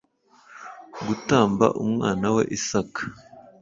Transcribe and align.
gutamba 1.07 1.65
umwana 1.83 2.27
we 2.35 2.43
isaka 2.57 3.01